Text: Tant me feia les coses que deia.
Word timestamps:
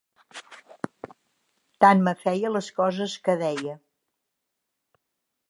Tant 1.85 2.01
me 2.07 2.13
feia 2.23 2.51
les 2.57 2.71
coses 2.81 3.19
que 3.29 3.37
deia. 3.45 3.77